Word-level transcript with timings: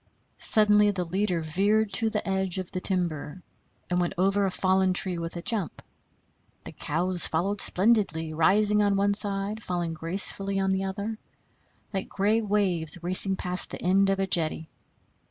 Suddenly 0.39 0.89
the 0.89 1.03
leader 1.05 1.41
veered 1.41 1.89
in 1.89 1.91
to 1.93 2.09
the 2.09 2.27
edge 2.27 2.57
of 2.57 2.71
the 2.71 2.81
timber 2.81 3.43
and 3.87 4.01
went 4.01 4.15
over 4.17 4.45
a 4.45 4.49
fallen 4.49 4.93
tree 4.93 5.19
with 5.19 5.37
a 5.37 5.43
jump; 5.43 5.83
the 6.63 6.71
cows 6.71 7.27
followed 7.27 7.61
splendidly, 7.61 8.33
rising 8.33 8.81
on 8.81 8.95
one 8.95 9.13
side, 9.13 9.61
falling 9.61 9.93
gracefully 9.93 10.59
on 10.59 10.71
the 10.71 10.85
other, 10.85 11.19
like 11.93 12.09
gray 12.09 12.41
waves 12.41 12.97
racing 13.03 13.35
past 13.35 13.69
the 13.69 13.81
end 13.83 14.09
of 14.09 14.19
a 14.19 14.25
jetty. 14.25 14.69